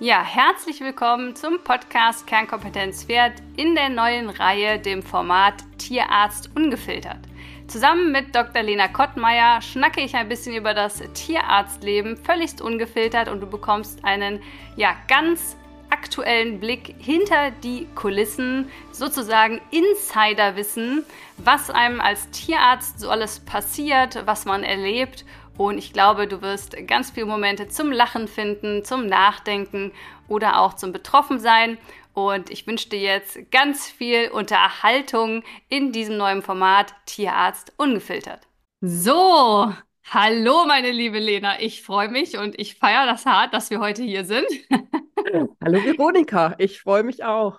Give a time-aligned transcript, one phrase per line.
[0.00, 7.18] Ja, herzlich willkommen zum Podcast Kernkompetenz Pferd in der neuen Reihe, dem Format Tierarzt ungefiltert.
[7.66, 8.62] Zusammen mit Dr.
[8.62, 14.40] Lena Kottmeier schnacke ich ein bisschen über das Tierarztleben, völligst ungefiltert und du bekommst einen
[14.76, 15.56] ja ganz
[15.90, 21.04] aktuellen Blick hinter die Kulissen, sozusagen Insiderwissen,
[21.38, 25.24] was einem als Tierarzt so alles passiert, was man erlebt.
[25.58, 29.90] Und ich glaube, du wirst ganz viele Momente zum Lachen finden, zum Nachdenken
[30.28, 31.78] oder auch zum Betroffensein.
[32.14, 38.46] Und ich wünsche dir jetzt ganz viel Unterhaltung in diesem neuen Format Tierarzt ungefiltert.
[38.80, 39.72] So,
[40.08, 44.04] hallo meine liebe Lena, ich freue mich und ich feiere das hart, dass wir heute
[44.04, 44.46] hier sind.
[45.62, 47.58] Hallo Veronika, ich freue mich auch.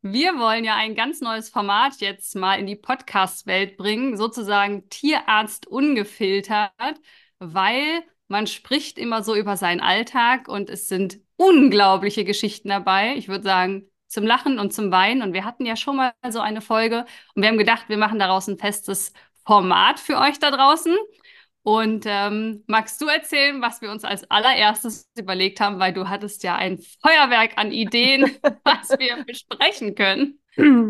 [0.00, 5.66] Wir wollen ja ein ganz neues Format jetzt mal in die Podcast-Welt bringen, sozusagen Tierarzt
[5.66, 6.72] ungefiltert,
[7.40, 13.14] weil man spricht immer so über seinen Alltag und es sind unglaubliche Geschichten dabei.
[13.16, 15.22] Ich würde sagen, zum Lachen und zum Weinen.
[15.22, 18.18] Und wir hatten ja schon mal so eine Folge und wir haben gedacht, wir machen
[18.18, 19.12] daraus ein festes
[19.46, 20.96] Format für euch da draußen.
[21.62, 26.42] Und ähm, magst du erzählen, was wir uns als allererstes überlegt haben, weil du hattest
[26.42, 28.24] ja ein Feuerwerk an Ideen,
[28.64, 30.40] was wir besprechen können.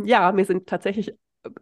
[0.06, 1.12] Ja, mir sind tatsächlich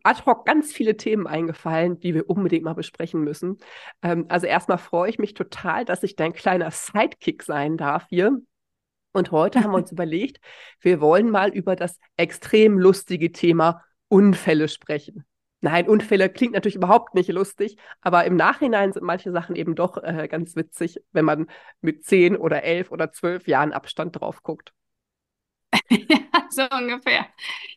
[0.02, 3.58] ad hoc ganz viele Themen eingefallen, die wir unbedingt mal besprechen müssen.
[4.02, 8.38] Ähm, also erstmal freue ich mich total, dass ich dein kleiner Sidekick sein darf hier.
[9.12, 10.38] Und heute haben wir uns überlegt,
[10.80, 15.24] wir wollen mal über das extrem lustige Thema Unfälle sprechen.
[15.60, 19.96] Nein, Unfälle klingt natürlich überhaupt nicht lustig, aber im Nachhinein sind manche Sachen eben doch
[19.96, 21.48] äh, ganz witzig, wenn man
[21.80, 24.72] mit zehn oder elf oder zwölf Jahren Abstand drauf guckt.
[25.90, 26.18] Ja,
[26.50, 27.26] so ungefähr.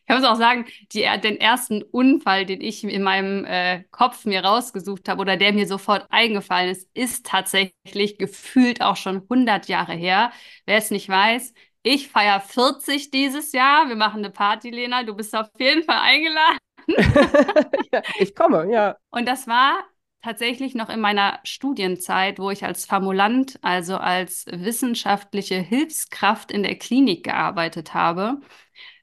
[0.06, 4.44] Ich muss auch sagen, die, den ersten Unfall, den ich in meinem äh, Kopf mir
[4.44, 9.94] rausgesucht habe oder der mir sofort eingefallen ist, ist tatsächlich gefühlt auch schon 100 Jahre
[9.94, 10.32] her.
[10.66, 13.88] Wer es nicht weiß, ich feiere 40 dieses Jahr.
[13.88, 15.02] Wir machen eine Party, Lena.
[15.02, 16.58] Du bist auf jeden Fall eingeladen.
[17.92, 18.96] ja, ich komme, ja.
[19.10, 19.74] Und das war
[20.22, 26.76] tatsächlich noch in meiner Studienzeit, wo ich als Formulant, also als wissenschaftliche Hilfskraft in der
[26.78, 28.40] Klinik gearbeitet habe.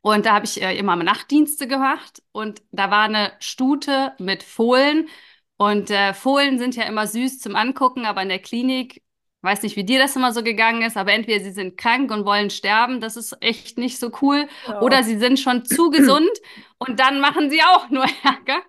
[0.02, 5.10] Und da habe ich äh, immer Nachtdienste gemacht und da war eine Stute mit Fohlen.
[5.58, 9.04] Und äh, Fohlen sind ja immer süß zum Angucken, aber in der Klinik
[9.42, 12.26] weiß nicht, wie dir das immer so gegangen ist, aber entweder sie sind krank und
[12.26, 14.82] wollen sterben, das ist echt nicht so cool, ja.
[14.82, 16.30] oder sie sind schon zu gesund
[16.78, 18.62] und dann machen sie auch nur Ärger.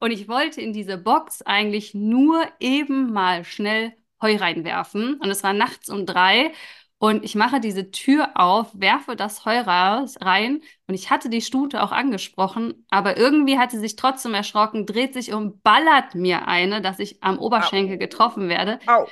[0.00, 5.14] Und ich wollte in diese Box eigentlich nur eben mal schnell Heu reinwerfen.
[5.14, 6.52] Und es war nachts um drei.
[6.98, 10.60] Und ich mache diese Tür auf, werfe das Heu raus, rein.
[10.86, 15.12] Und ich hatte die Stute auch angesprochen, aber irgendwie hat sie sich trotzdem erschrocken, dreht
[15.12, 17.98] sich um, ballert mir eine, dass ich am Oberschenkel Au.
[17.98, 18.78] getroffen werde.
[18.86, 19.08] Au.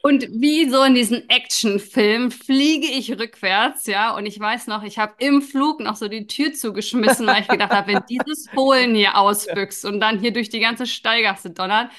[0.00, 4.14] Und wie so in diesen Actionfilm fliege ich rückwärts, ja.
[4.16, 7.48] Und ich weiß noch, ich habe im Flug noch so die Tür zugeschmissen, weil ich
[7.48, 11.90] gedacht habe, wenn dieses Fohlen hier ausbüchst und dann hier durch die ganze Steigasse donnert.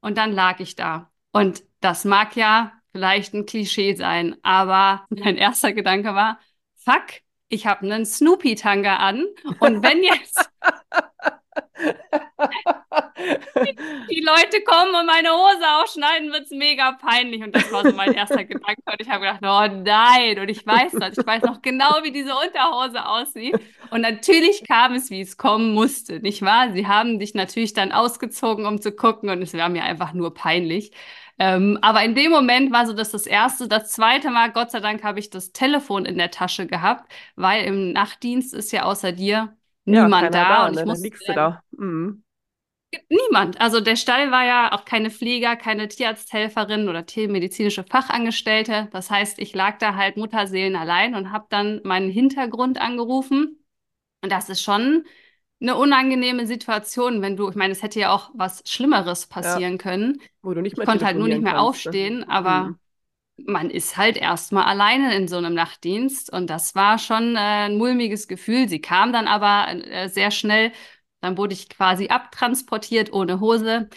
[0.00, 1.10] Und dann lag ich da.
[1.32, 6.38] Und das mag ja vielleicht ein Klischee sein, aber mein erster Gedanke war,
[6.76, 9.24] fuck, ich habe einen Snoopy-Tanga an.
[9.60, 10.50] Und wenn jetzt
[14.10, 17.42] die Leute kommen und meine Hose ausschneiden, wird es mega peinlich.
[17.42, 18.82] Und das war so mein erster Gedanke.
[18.86, 20.38] Und ich habe gedacht, oh nein.
[20.38, 21.18] Und ich weiß das.
[21.18, 23.58] Ich weiß noch genau, wie diese Unterhose aussieht.
[23.90, 26.72] Und natürlich kam es, wie es kommen musste, nicht wahr?
[26.72, 29.30] Sie haben dich natürlich dann ausgezogen, um zu gucken.
[29.30, 30.92] Und es war mir einfach nur peinlich.
[31.38, 33.68] Ähm, aber in dem Moment war so das das erste.
[33.68, 37.64] Das zweite Mal, Gott sei Dank, habe ich das Telefon in der Tasche gehabt, weil
[37.64, 40.66] im Nachtdienst ist ja außer dir niemand ja, da.
[40.66, 41.62] Und ich musste, du da.
[41.72, 42.24] Mhm.
[43.08, 43.60] Niemand.
[43.60, 48.88] Also der Stall war ja auch keine Pfleger, keine Tierarzthelferin oder tiermedizinische Fachangestellte.
[48.92, 53.64] Das heißt, ich lag da halt Mutterseelen allein und habe dann meinen Hintergrund angerufen.
[54.22, 55.04] Und das ist schon
[55.60, 59.78] eine unangenehme Situation, wenn du, ich meine, es hätte ja auch was Schlimmeres passieren ja.
[59.78, 60.20] können.
[60.42, 61.68] Wo du nicht mehr ich konnte halt nur nicht mehr kannst, ne?
[61.68, 62.28] aufstehen, ne?
[62.28, 62.78] aber mhm.
[63.36, 67.76] Man ist halt erstmal alleine in so einem Nachtdienst und das war schon äh, ein
[67.78, 68.68] mulmiges Gefühl.
[68.68, 70.72] Sie kam dann aber äh, sehr schnell
[71.22, 73.88] dann wurde ich quasi abtransportiert ohne Hose.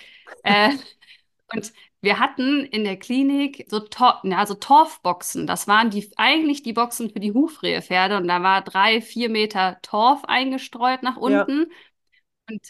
[0.44, 0.70] Äh,
[1.54, 5.48] und wir hatten in der Klinik so, Tor ja, so Torfboxen.
[5.48, 8.18] Das waren die, eigentlich die Boxen für die Hufrehepferde.
[8.18, 11.66] Und da war drei, vier Meter Torf eingestreut nach unten.
[11.68, 12.56] Ja.
[12.56, 12.62] Und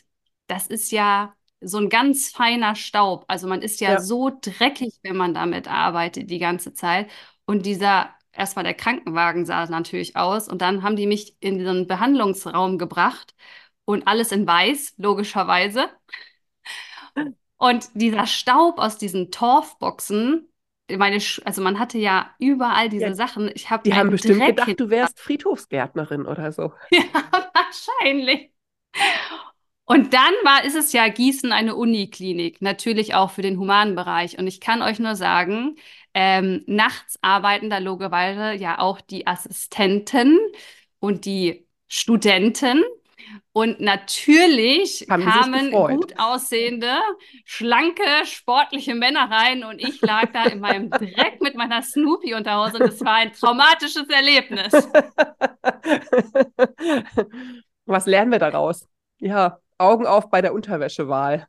[0.47, 3.25] das ist ja so ein ganz feiner Staub.
[3.27, 7.09] Also man ist ja, ja, so dreckig, wenn man damit arbeitet die ganze Zeit.
[7.45, 10.47] Und dieser, erstmal der Krankenwagen sah natürlich aus.
[10.47, 13.33] Und dann haben die mich in diesen Behandlungsraum gebracht
[13.85, 15.89] und alles in weiß, logischerweise.
[17.57, 20.49] Und dieser Staub aus diesen Torfboxen,
[20.89, 23.49] meine, Sch also man hatte ja überall diese Ja, Sachen.
[23.55, 26.73] Ich habe Die haben bestimmt Dreck gedacht, du wärst Friedhofsgärtnerin oder so.
[26.91, 27.03] Ja,
[27.53, 28.51] wahrscheinlich.
[29.85, 34.39] Und dann war, ist es ja Gießen eine Uniklinik, natürlich auch für den humanen Bereich.
[34.39, 35.75] Und ich kann euch nur sagen,
[36.15, 40.39] ähm, nachts arbeiten da logischerweise ja auch die Assistenten
[40.99, 42.83] und die Studenten.
[43.53, 46.97] Und natürlich Haben kamen gut aussehende,
[47.43, 52.89] schlanke, sportliche Männer rein und ich lag da in meinem Dreck mit meiner Snoopy-Unterhose und
[52.89, 54.73] es war ein traumatisches Erlebnis.
[57.85, 58.87] Was lernen wir daraus?
[59.19, 61.47] Ja, Augen auf bei der Unterwäschewahl.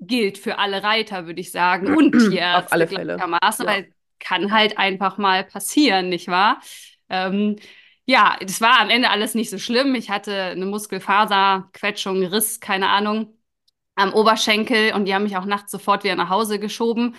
[0.00, 3.16] gilt für alle Reiter, würde ich sagen, und Tierärzte Auf alle Fälle.
[3.18, 3.66] Ja.
[3.66, 6.60] weil kann halt einfach mal passieren, nicht wahr?
[7.10, 7.56] Ähm,
[8.06, 9.94] ja, das war am Ende alles nicht so schlimm.
[9.94, 13.36] Ich hatte eine Muskelfaserquetschung, Riss, keine Ahnung,
[13.94, 17.16] am Oberschenkel und die haben mich auch nachts sofort wieder nach Hause geschoben.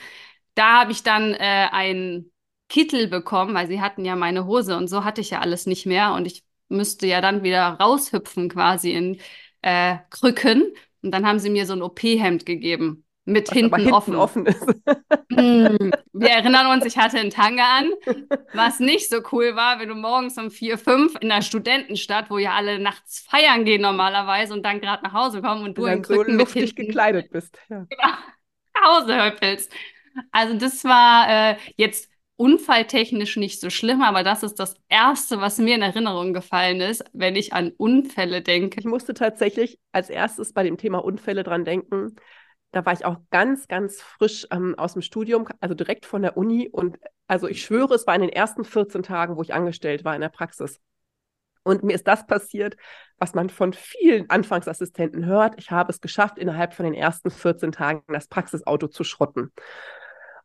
[0.56, 2.32] Da habe ich dann äh, einen
[2.70, 5.86] Kittel bekommen, weil sie hatten ja meine Hose und so hatte ich ja alles nicht
[5.86, 9.20] mehr und ich müsste ja dann wieder raushüpfen quasi in
[9.66, 10.74] äh, Krücken.
[11.02, 13.02] Und dann haben sie mir so ein OP-Hemd gegeben.
[13.28, 14.16] Mit hinten hinten offen.
[14.16, 14.68] offen ist.
[15.30, 15.92] Mm.
[16.14, 17.92] Wir erinnern uns, ich hatte einen Tanga an,
[18.54, 22.38] was nicht so cool war, wenn du morgens um 4, 5 in der Studentenstadt, wo
[22.38, 25.94] ja alle nachts feiern gehen normalerweise und dann gerade nach Hause kommen und du in
[25.94, 27.58] dann so Krücken mit luftig hinten gekleidet bist.
[27.68, 27.88] Ja.
[28.76, 29.74] nach Hause höppelst.
[30.32, 35.58] Also das war äh, jetzt unfalltechnisch nicht so schlimm, aber das ist das Erste, was
[35.58, 38.80] mir in Erinnerung gefallen ist, wenn ich an Unfälle denke.
[38.80, 42.16] Ich musste tatsächlich als erstes bei dem Thema Unfälle dran denken.
[42.72, 46.36] Da war ich auch ganz, ganz frisch ähm, aus dem Studium, also direkt von der
[46.36, 46.68] Uni.
[46.70, 46.98] Und
[47.28, 50.22] also ich schwöre, es war in den ersten 14 Tagen, wo ich angestellt war in
[50.22, 50.82] der Praxis.
[51.64, 52.76] Und mir ist das passiert,
[53.18, 55.56] was man von vielen Anfangsassistenten hört.
[55.58, 59.52] Ich habe es geschafft, innerhalb von den ersten 14 Tagen das Praxisauto zu schrotten.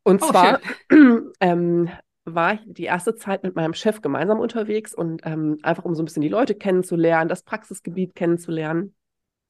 [0.02, 0.60] Und Oh, zwar
[1.40, 1.90] ähm,
[2.24, 6.02] war ich die erste Zeit mit meinem Chef gemeinsam unterwegs und ähm, einfach um so
[6.02, 8.94] ein bisschen die Leute kennenzulernen, das Praxisgebiet kennenzulernen.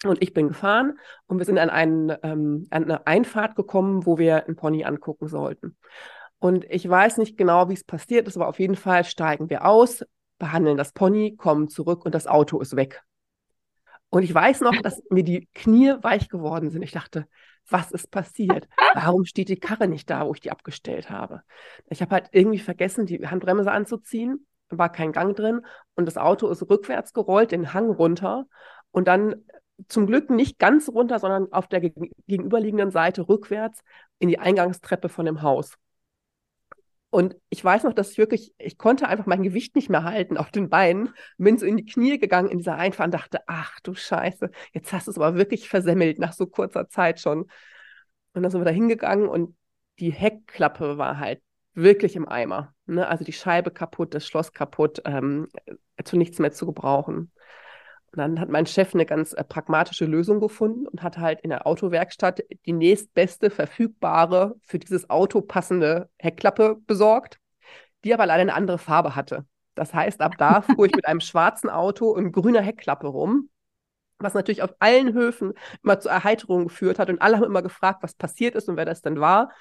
[0.05, 4.17] Und ich bin gefahren und wir sind an, einen, ähm, an eine Einfahrt gekommen, wo
[4.17, 5.77] wir einen Pony angucken sollten.
[6.39, 9.67] Und ich weiß nicht genau, wie es passiert ist, aber auf jeden Fall steigen wir
[9.67, 10.03] aus,
[10.39, 13.03] behandeln das Pony, kommen zurück und das Auto ist weg.
[14.09, 16.83] Und ich weiß noch, dass mir die Knie weich geworden sind.
[16.83, 17.27] Ich dachte,
[17.71, 18.69] was ist passiert?
[18.95, 21.43] Warum steht die Karre nicht da, wo ich die abgestellt habe?
[21.89, 25.63] Ich habe halt irgendwie vergessen, die Handbremse anzuziehen, war kein Gang drin
[25.95, 28.47] und das Auto ist rückwärts gerollt, den Hang runter
[28.91, 29.45] und dann
[29.89, 33.83] zum Glück nicht ganz runter, sondern auf der geg- gegenüberliegenden Seite rückwärts
[34.19, 35.77] in die Eingangstreppe von dem Haus.
[37.11, 40.37] Und ich weiß noch, dass ich wirklich, ich konnte einfach mein Gewicht nicht mehr halten
[40.37, 43.81] auf den Beinen, bin so in die Knie gegangen in dieser Einfahrt und dachte, ach
[43.81, 47.51] du Scheiße, jetzt hast du es aber wirklich versemmelt nach so kurzer Zeit schon.
[48.33, 49.57] Und dann sind wir da hingegangen und
[49.99, 51.43] die Heckklappe war halt
[51.75, 52.75] wirklich im Eimer.
[52.87, 53.07] Ne?
[53.07, 55.49] Also die Scheibe kaputt, das Schloss kaputt, ähm,
[56.05, 57.33] zu nichts mehr zu gebrauchen.
[58.13, 61.51] Und dann hat mein Chef eine ganz äh, pragmatische Lösung gefunden und hat halt in
[61.51, 67.39] der Autowerkstatt die nächstbeste verfügbare für dieses Auto passende Heckklappe besorgt,
[68.05, 69.47] die aber leider eine andere Farbe hatte.
[69.77, 73.49] Das heißt, ab da fuhr ich mit einem schwarzen Auto und grüner Heckklappe rum,
[74.19, 75.53] was natürlich auf allen Höfen
[75.85, 77.11] immer zur Erheiterung geführt hat.
[77.11, 79.53] Und alle haben immer gefragt, was passiert ist und wer das denn war.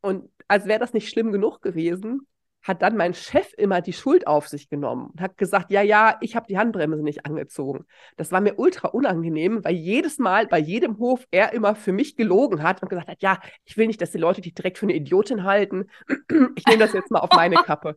[0.00, 2.26] Und als wäre das nicht schlimm genug gewesen,
[2.62, 6.16] hat dann mein Chef immer die Schuld auf sich genommen und hat gesagt, ja, ja,
[6.20, 7.86] ich habe die Handbremse nicht angezogen.
[8.16, 12.16] Das war mir ultra unangenehm, weil jedes Mal bei jedem Hof er immer für mich
[12.16, 14.86] gelogen hat und gesagt hat, ja, ich will nicht, dass die Leute dich direkt für
[14.86, 15.88] eine Idiotin halten.
[16.56, 17.96] Ich nehme das jetzt mal auf meine Kappe.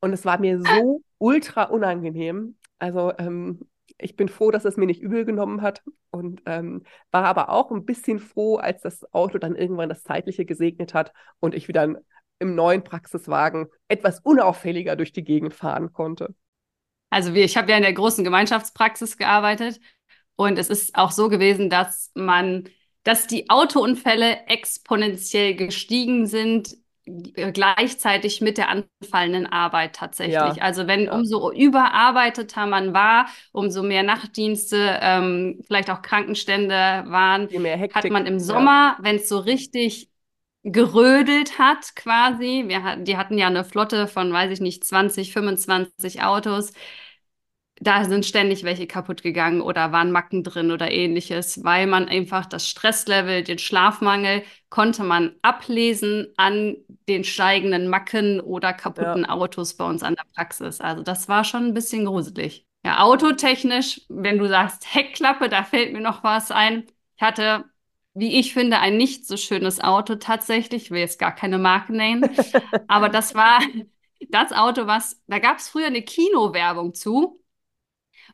[0.00, 2.56] Und es war mir so ultra unangenehm.
[2.78, 3.60] Also ähm,
[3.98, 7.70] ich bin froh, dass es mir nicht übel genommen hat und ähm, war aber auch
[7.70, 11.96] ein bisschen froh, als das Auto dann irgendwann das Zeitliche gesegnet hat und ich wieder
[12.40, 16.34] im neuen Praxiswagen etwas unauffälliger durch die Gegend fahren konnte.
[17.10, 19.80] Also wir, ich habe ja in der großen Gemeinschaftspraxis gearbeitet
[20.36, 22.68] und es ist auch so gewesen, dass man,
[23.02, 30.36] dass die Autounfälle exponentiell gestiegen sind, äh, gleichzeitig mit der anfallenden Arbeit tatsächlich.
[30.36, 31.12] Ja, Also wenn ja.
[31.12, 36.74] umso überarbeiteter man war, umso mehr Nachtdienste, ähm, vielleicht auch Krankenstände
[37.08, 37.48] waren,
[37.92, 38.44] hat man im Ja.
[38.44, 40.09] Sommer, wenn es so richtig
[40.62, 42.64] gerödelt hat quasi.
[42.66, 46.72] Wir hatten, die hatten ja eine Flotte von, weiß ich nicht, 20, 25 Autos.
[47.82, 52.44] Da sind ständig welche kaputt gegangen oder waren Macken drin oder ähnliches, weil man einfach
[52.44, 56.76] das Stresslevel, den Schlafmangel konnte man ablesen an
[57.08, 60.82] den steigenden Macken oder kaputten Autos bei uns an der Praxis.
[60.82, 62.66] Also das war schon ein bisschen gruselig.
[62.84, 66.84] Ja, autotechnisch, wenn du sagst Heckklappe, da fällt mir noch was ein.
[67.16, 67.64] Ich hatte
[68.14, 70.84] wie ich finde, ein nicht so schönes Auto tatsächlich.
[70.84, 72.28] Ich will jetzt gar keine Marken nennen,
[72.88, 73.60] aber das war
[74.28, 77.40] das Auto, was, da gab es früher eine Kinowerbung zu,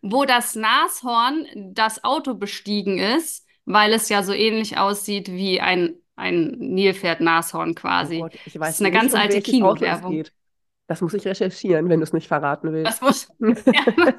[0.03, 5.97] wo das Nashorn das Auto bestiegen ist, weil es ja so ähnlich aussieht wie ein,
[6.17, 8.19] ein Nilpferd-Nashorn quasi.
[8.19, 10.25] Oh Gott, ich weiß das ist eine nicht, ganz um alte Kinowerbung.
[10.87, 12.93] Das muss ich recherchieren, wenn du es nicht verraten willst.
[12.93, 14.15] Das muss, ja.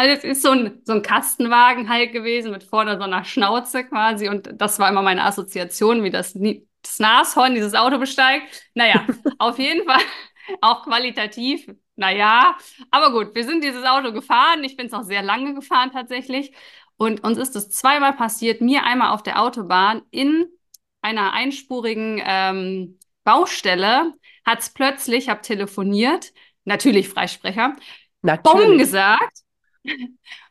[0.00, 3.84] Also es ist so ein, so ein Kastenwagen halt gewesen mit vorne so einer Schnauze
[3.84, 8.46] quasi und das war immer meine Assoziation, wie das, das Nashorn dieses Auto besteigt.
[8.72, 9.06] Naja,
[9.38, 10.00] auf jeden Fall
[10.62, 12.56] auch qualitativ, naja,
[12.90, 14.64] aber gut, wir sind dieses Auto gefahren.
[14.64, 16.54] Ich bin es auch sehr lange gefahren tatsächlich
[16.96, 20.46] und uns ist es zweimal passiert, mir einmal auf der Autobahn in
[21.02, 24.14] einer einspurigen ähm, Baustelle
[24.46, 26.32] hat es plötzlich, ich habe telefoniert,
[26.64, 27.76] natürlich Freisprecher,
[28.22, 28.78] Natürlich.
[28.78, 29.42] gesagt.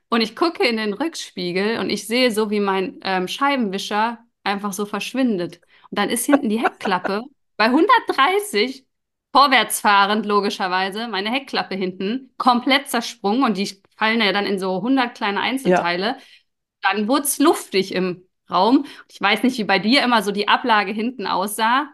[0.10, 4.74] Und ich gucke in den Rückspiegel und ich sehe so, wie mein ähm, Scheibenwischer einfach
[4.74, 5.58] so verschwindet.
[5.92, 7.24] Und dann ist hinten die Heckklappe
[7.58, 8.86] bei 130
[9.32, 14.82] vorwärts fahrend, logischerweise, meine Heckklappe hinten komplett zersprungen und die fallen ja dann in so
[14.82, 16.18] 100 kleine Ja, Einzelteile.
[16.82, 18.86] Dann wurde es luftig im Raum.
[19.10, 21.90] Ich weiß nicht, wie bei dir immer so die Ablage hinten aussah.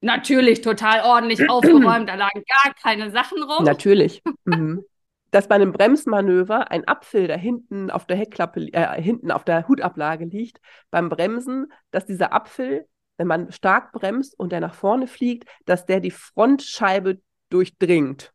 [0.00, 3.64] Natürlich total ordentlich aufgeräumt, da lagen gar keine Sachen rum.
[3.64, 4.22] natürlich.
[4.44, 4.84] Mhm.
[5.30, 9.68] Dass bei einem Bremsmanöver ein Apfel, der hinten auf der Heckklappe, äh, hinten auf der
[9.68, 12.86] Hutablage liegt, beim Bremsen, dass dieser Apfel,
[13.18, 17.20] wenn man stark bremst und der nach vorne fliegt, dass der die Frontscheibe
[17.50, 18.32] durchdringt.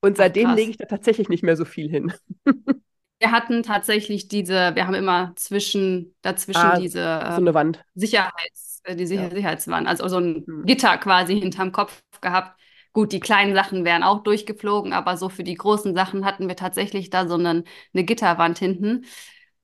[0.00, 0.70] Und Ach, seitdem lege krass.
[0.70, 2.12] ich da tatsächlich nicht mehr so viel hin.
[3.18, 7.84] Wir hatten tatsächlich diese, wir haben immer zwischen, dazwischen Ah, diese so eine Wand.
[7.94, 9.30] Sicherheits, äh, die Sicher Ja.
[9.30, 10.64] Sicherheitswand, also so ein Hm.
[10.64, 12.58] Gitter quasi hinterm Kopf gehabt.
[12.92, 16.56] Gut, die kleinen Sachen wären auch durchgeflogen, aber so für die großen Sachen hatten wir
[16.56, 19.04] tatsächlich da so einen, eine Gitterwand hinten.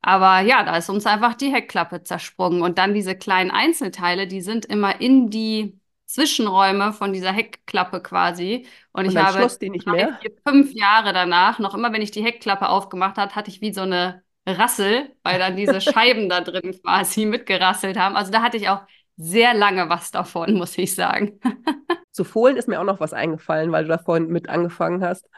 [0.02, 2.62] Aber ja, da ist uns einfach die Heckklappe zersprungen.
[2.62, 8.66] Und dann diese kleinen Einzelteile, die sind immer in die Zwischenräume von dieser Heckklappe quasi.
[8.92, 12.68] Und Und ich habe drei, vier, fünf Jahre danach, noch immer, wenn ich die Heckklappe
[12.68, 17.26] aufgemacht habe, hatte ich wie so eine Rassel, weil dann diese Scheiben da drin quasi
[17.26, 18.16] mitgerasselt haben.
[18.16, 18.83] Also da hatte ich auch
[19.16, 21.40] sehr lange was davon, muss ich sagen.
[22.16, 25.28] Zu Fohlen ist mir auch noch was eingefallen, weil du da vorhin mit angefangen hast.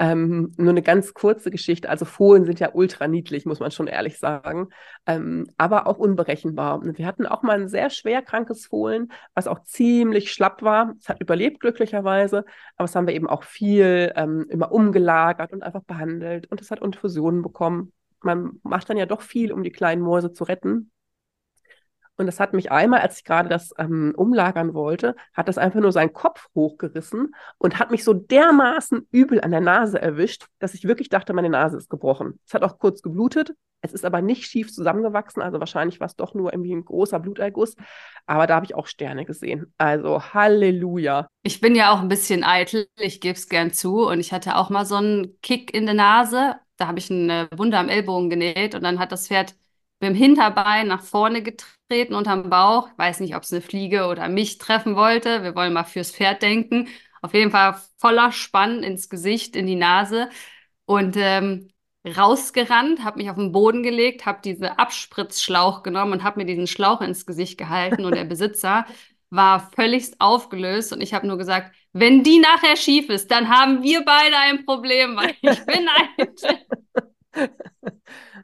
[0.00, 1.88] Ähm, nur eine ganz kurze Geschichte.
[1.88, 4.70] Also Fohlen sind ja ultra niedlich, muss man schon ehrlich sagen,
[5.06, 6.80] ähm, aber auch unberechenbar.
[6.82, 10.96] Wir hatten auch mal ein sehr schwer krankes Fohlen, was auch ziemlich schlapp war.
[10.98, 12.44] Es hat überlebt glücklicherweise,
[12.76, 16.50] aber es haben wir eben auch viel ähm, immer umgelagert und einfach behandelt.
[16.50, 17.92] Und es hat Infusionen bekommen.
[18.20, 20.90] Man macht dann ja doch viel, um die kleinen Mäuse zu retten.
[22.16, 25.80] Und das hat mich einmal, als ich gerade das ähm, umlagern wollte, hat das einfach
[25.80, 30.74] nur seinen Kopf hochgerissen und hat mich so dermaßen übel an der Nase erwischt, dass
[30.74, 32.38] ich wirklich dachte, meine Nase ist gebrochen.
[32.46, 33.52] Es hat auch kurz geblutet.
[33.82, 37.20] Es ist aber nicht schief zusammengewachsen, also wahrscheinlich war es doch nur irgendwie ein großer
[37.20, 37.76] Bluterguss.
[38.24, 39.72] Aber da habe ich auch Sterne gesehen.
[39.78, 41.28] Also Halleluja.
[41.42, 44.06] Ich bin ja auch ein bisschen eitel, ich gebe es gern zu.
[44.06, 46.56] Und ich hatte auch mal so einen Kick in der Nase.
[46.78, 49.54] Da habe ich eine Wunde am Ellbogen genäht und dann hat das Pferd
[50.00, 52.88] mit dem Hinterbein nach vorne getreten unterm Bauch.
[52.92, 55.42] Ich weiß nicht, ob es eine Fliege oder mich treffen wollte.
[55.42, 56.88] Wir wollen mal fürs Pferd denken.
[57.22, 60.28] Auf jeden Fall voller Spann ins Gesicht, in die Nase.
[60.84, 61.68] Und ähm,
[62.06, 66.66] rausgerannt, habe mich auf den Boden gelegt, habe diesen Abspritzschlauch genommen und habe mir diesen
[66.66, 68.04] Schlauch ins Gesicht gehalten.
[68.04, 68.86] Und der Besitzer
[69.30, 73.82] war völligst aufgelöst und ich habe nur gesagt, wenn die nachher schief ist, dann haben
[73.82, 76.58] wir beide ein Problem, weil ich bin eitel.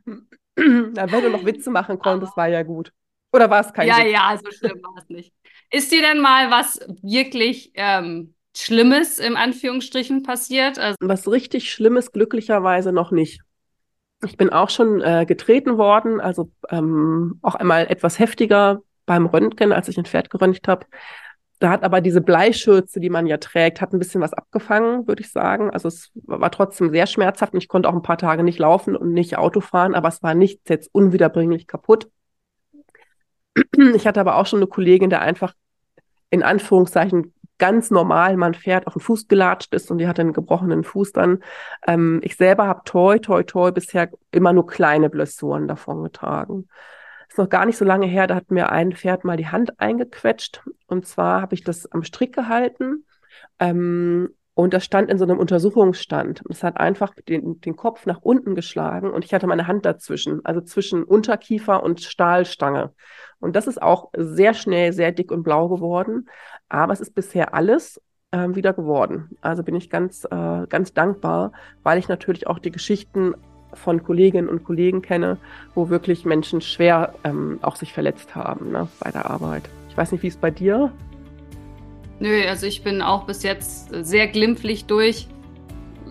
[0.57, 2.93] Wenn du noch Witze machen konntest, war ja gut.
[3.33, 4.07] Oder war es kein Ja, Witz?
[4.07, 5.33] ja, so schlimm war es nicht.
[5.71, 10.79] Ist dir denn mal was wirklich ähm, Schlimmes im Anführungsstrichen passiert?
[10.79, 13.41] Also, Was richtig Schlimmes glücklicherweise noch nicht.
[14.25, 19.73] Ich bin auch schon äh, getreten worden, also ähm, auch einmal etwas heftiger beim Röntgen,
[19.73, 20.87] als ich ein Pferd geröntgt habe.
[21.63, 25.23] Da hat aber diese Bleischürze, die man ja trägt, hat ein bisschen was abgefangen, würde
[25.23, 25.71] ich sagen.
[25.71, 28.97] Also es war trotzdem sehr schmerzhaft und ich konnte auch ein paar Tage nicht laufen
[28.97, 32.11] und nicht Auto fahren, aber es war nichts jetzt unwiederbringlich kaputt.
[33.95, 35.55] Ich hatte aber auch schon eine Kollegin, der einfach
[36.31, 40.33] in Anführungszeichen ganz normal mein Pferd auf den Fuß gelatscht ist und die hatte einen
[40.33, 41.45] gebrochenen Fuß dann.
[41.87, 46.67] Ähm, ich selber habe toi, toi, toi bisher immer nur kleine Blessuren davon getragen.
[47.33, 49.81] Ist noch gar nicht so lange her, da hat mir ein Pferd mal die Hand
[49.81, 50.63] eingequetscht.
[50.87, 53.07] Und zwar habe ich das am Strick gehalten.
[53.59, 56.43] Ähm, und das stand in so einem Untersuchungsstand.
[56.51, 60.45] Es hat einfach den, den Kopf nach unten geschlagen und ich hatte meine Hand dazwischen,
[60.45, 62.93] also zwischen Unterkiefer und Stahlstange.
[63.41, 66.29] Und das ist auch sehr schnell sehr dick und blau geworden.
[66.69, 67.99] Aber es ist bisher alles
[68.31, 69.31] äh, wieder geworden.
[69.41, 73.33] Also bin ich ganz, äh, ganz dankbar, weil ich natürlich auch die Geschichten
[73.75, 75.39] von Kolleginnen und Kollegen kenne,
[75.75, 79.69] wo wirklich Menschen schwer ähm, auch sich verletzt haben ne, bei der Arbeit.
[79.89, 80.93] Ich weiß nicht, wie es bei dir?
[82.19, 85.29] Nö, also ich bin auch bis jetzt sehr glimpflich durch.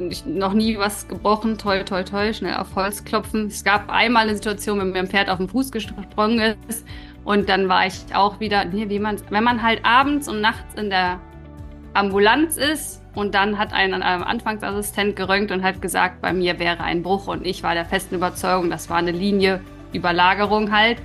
[0.10, 3.48] Ich, noch nie was gebrochen, toll, toll, toll, schnell auf Holz klopfen.
[3.48, 6.86] Es gab einmal eine Situation, wenn mir ein Pferd auf den Fuß gesprungen ist
[7.24, 10.74] und dann war ich auch wieder, nee, wie man, wenn man halt abends und nachts
[10.76, 11.20] in der
[11.94, 17.04] Ambulanz ist und dann hat ein Anfangsassistent gerönt und hat gesagt, bei mir wäre ein
[17.04, 19.62] Bruch und ich war der festen Überzeugung, das war eine Linie
[19.94, 20.98] Überlagerung halt.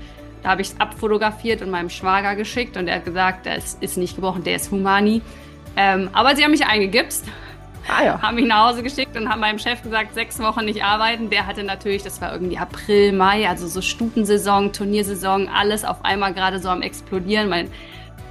[0.42, 3.96] Da habe ich es abfotografiert und meinem Schwager geschickt und er hat gesagt, das ist
[3.96, 5.22] nicht gebrochen, der ist Humani.
[5.76, 7.26] Ähm, aber sie haben mich eingegipst,
[7.88, 8.22] ah, ja.
[8.22, 11.30] haben mich nach Hause geschickt und haben meinem Chef gesagt, sechs Wochen nicht arbeiten.
[11.30, 16.32] Der hatte natürlich, das war irgendwie April, Mai, also so Stutensaison, Turniersaison, alles auf einmal
[16.32, 17.48] gerade so am explodieren.
[17.48, 17.68] Mein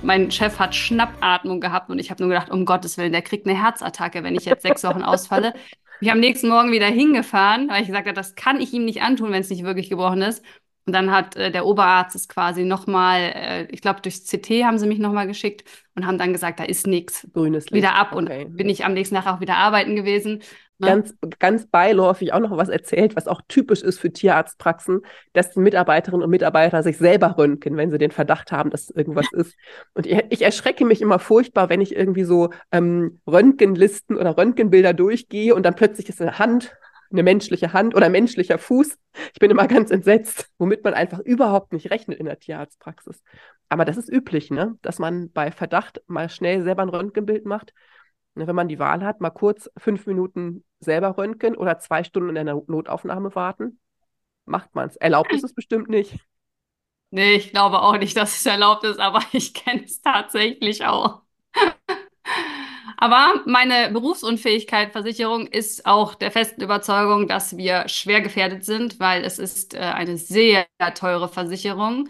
[0.02, 3.48] mein Chef hat Schnappatmung gehabt und ich habe nur gedacht, um Gottes Willen, der kriegt
[3.48, 5.54] eine Herzattacke, wenn ich jetzt sechs Wochen ausfalle.
[6.02, 9.02] Ich am nächsten Morgen wieder hingefahren, weil ich gesagt habe, das kann ich ihm nicht
[9.02, 10.44] antun, wenn es nicht wirklich gebrochen ist.
[10.86, 14.77] Und dann hat äh, der Oberarzt es quasi nochmal, äh, ich glaube, durchs CT haben
[14.77, 15.63] sie mich nochmal geschickt
[15.96, 17.27] und haben dann gesagt, da ist nichts.
[17.34, 17.74] Grünes Licht.
[17.74, 18.12] Wieder ab.
[18.12, 18.46] Okay.
[18.46, 20.44] Und bin ich am nächsten Tag auch wieder arbeiten gewesen.
[20.77, 20.88] Ne?
[20.88, 25.01] Ganz, ganz beiläufig auch noch was erzählt, was auch typisch ist für Tierarztpraxen,
[25.32, 29.32] dass die Mitarbeiterinnen und Mitarbeiter sich selber röntgen, wenn sie den Verdacht haben, dass irgendwas
[29.32, 29.56] ist.
[29.94, 34.94] Und ich, ich erschrecke mich immer furchtbar, wenn ich irgendwie so ähm, Röntgenlisten oder Röntgenbilder
[34.94, 36.75] durchgehe und dann plötzlich ist eine Hand
[37.12, 38.98] eine menschliche Hand oder menschlicher Fuß.
[39.34, 43.22] Ich bin immer ganz entsetzt, womit man einfach überhaupt nicht rechnet in der Tierarztpraxis.
[43.70, 44.78] Aber das ist üblich, ne?
[44.82, 47.74] dass man bei Verdacht mal schnell selber ein Röntgenbild macht.
[48.36, 52.36] Ne, wenn man die Wahl hat, mal kurz fünf Minuten selber röntgen oder zwei Stunden
[52.36, 53.80] in der Notaufnahme warten,
[54.46, 54.98] macht man es.
[54.98, 56.20] Erlaubt ist es bestimmt nicht.
[57.12, 61.25] Nee, ich glaube auch nicht, dass es erlaubt ist, aber ich kenne es tatsächlich auch.
[62.98, 69.40] Aber meine Berufsunfähigkeitsversicherung ist auch der festen Überzeugung, dass wir schwer gefährdet sind, weil es
[69.40, 72.10] ist äh, eine sehr teure Versicherung,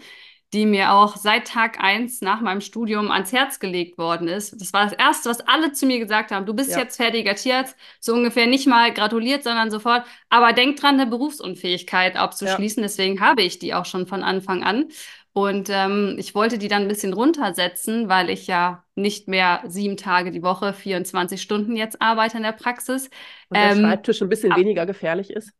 [0.52, 4.60] die mir auch seit Tag eins nach meinem Studium ans Herz gelegt worden ist.
[4.60, 6.46] Das war das Erste, was alle zu mir gesagt haben.
[6.46, 6.78] Du bist ja.
[6.78, 10.06] jetzt fertiger Tierarzt, so ungefähr nicht mal gratuliert, sondern sofort.
[10.28, 12.82] Aber denk dran, eine Berufsunfähigkeit abzuschließen.
[12.82, 12.86] Ja.
[12.86, 14.88] Deswegen habe ich die auch schon von Anfang an.
[15.36, 19.98] Und ähm, ich wollte die dann ein bisschen runtersetzen, weil ich ja nicht mehr sieben
[19.98, 23.10] Tage die Woche, 24 Stunden jetzt arbeite in der Praxis.
[23.50, 25.52] Und der ähm, Schreibtisch ein bisschen weniger gefährlich ist.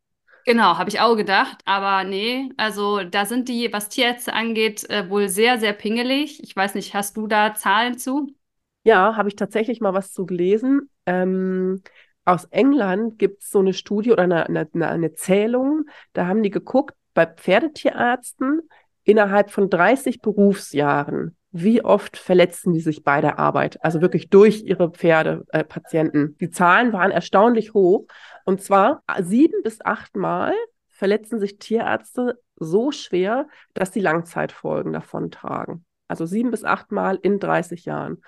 [0.45, 1.59] Genau, habe ich auch gedacht.
[1.65, 6.41] Aber nee, also da sind die, was Tierärzte angeht, äh, wohl sehr, sehr pingelig.
[6.41, 8.33] Ich weiß nicht, hast du da Zahlen zu?
[8.83, 10.89] Ja, habe ich tatsächlich mal was zu gelesen.
[11.05, 11.83] Ähm,
[12.25, 15.85] aus England gibt es so eine Studie oder eine, eine, eine Zählung.
[16.13, 18.61] Da haben die geguckt, bei Pferdetierärzten
[19.07, 23.83] innerhalb von 30 Berufsjahren, wie oft verletzen die sich bei der Arbeit?
[23.83, 26.31] Also wirklich durch ihre Pferdepatienten.
[26.31, 28.05] Äh, die Zahlen waren erstaunlich hoch.
[28.45, 30.53] Und zwar sieben bis acht Mal
[30.89, 35.85] verletzen sich Tierärzte so schwer, dass sie Langzeitfolgen davon tragen.
[36.09, 38.21] Also sieben bis acht Mal in 30 Jahren.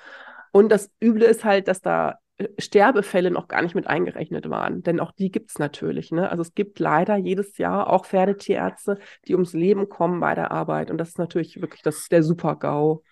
[0.52, 2.20] Und das Üble ist halt, dass da
[2.58, 4.82] Sterbefälle noch gar nicht mit eingerechnet waren.
[4.82, 6.12] Denn auch die gibt es natürlich.
[6.12, 6.30] Ne?
[6.30, 10.90] Also es gibt leider jedes Jahr auch Pferdetierärzte, die ums Leben kommen bei der Arbeit.
[10.90, 13.04] Und das ist natürlich wirklich das der Super-GAU.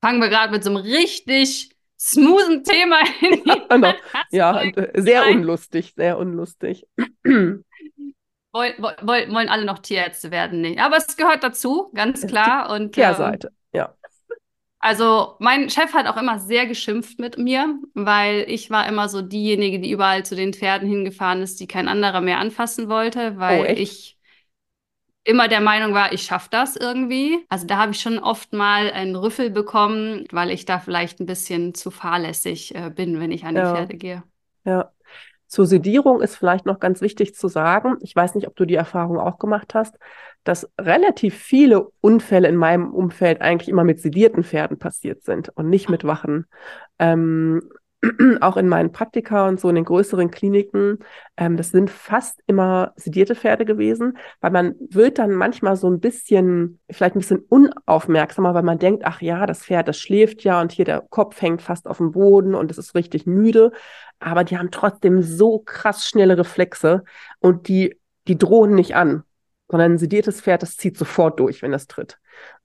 [0.00, 3.94] Fangen wir gerade mit so einem richtig smoothen Thema in die
[4.36, 6.86] Ja, äh, sehr unlustig, sehr unlustig.
[8.52, 10.62] Woll, woll, wollen alle noch Tierärzte werden?
[10.62, 10.78] Nee.
[10.78, 12.70] Aber es gehört dazu, ganz klar.
[12.70, 13.65] Und, Kehrseite, ähm, ja.
[14.86, 19.20] Also mein Chef hat auch immer sehr geschimpft mit mir, weil ich war immer so
[19.20, 23.62] diejenige, die überall zu den Pferden hingefahren ist, die kein anderer mehr anfassen wollte, weil
[23.62, 24.16] oh, ich
[25.24, 27.44] immer der Meinung war, ich schaffe das irgendwie.
[27.48, 31.26] Also da habe ich schon oft mal einen Rüffel bekommen, weil ich da vielleicht ein
[31.26, 33.74] bisschen zu fahrlässig äh, bin, wenn ich an die ja.
[33.74, 34.22] Pferde gehe.
[34.64, 34.92] Ja.
[35.48, 38.76] Zur Sedierung ist vielleicht noch ganz wichtig zu sagen, ich weiß nicht, ob du die
[38.76, 39.98] Erfahrung auch gemacht hast,
[40.46, 45.68] dass relativ viele Unfälle in meinem Umfeld eigentlich immer mit sedierten Pferden passiert sind und
[45.68, 46.46] nicht mit Wachen.
[47.00, 47.62] Ähm,
[48.40, 50.98] auch in meinen Praktika und so in den größeren Kliniken,
[51.36, 55.98] ähm, das sind fast immer sedierte Pferde gewesen, weil man wird dann manchmal so ein
[55.98, 60.60] bisschen, vielleicht ein bisschen unaufmerksamer, weil man denkt, ach ja, das Pferd, das schläft ja
[60.60, 63.72] und hier der Kopf hängt fast auf dem Boden und es ist richtig müde,
[64.20, 67.02] aber die haben trotzdem so krass schnelle Reflexe
[67.40, 69.24] und die, die drohen nicht an
[69.68, 72.18] sondern ein sediertes Pferd, das zieht sofort durch, wenn es tritt.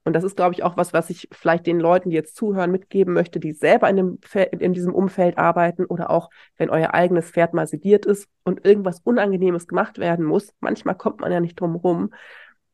[0.04, 2.70] Und das ist, glaube ich, auch was, was ich vielleicht den Leuten, die jetzt zuhören,
[2.70, 4.18] mitgeben möchte, die selber in, dem
[4.58, 9.00] in diesem Umfeld arbeiten oder auch, wenn euer eigenes Pferd mal sediert ist und irgendwas
[9.04, 10.52] Unangenehmes gemacht werden muss.
[10.60, 12.12] Manchmal kommt man ja nicht drum rum,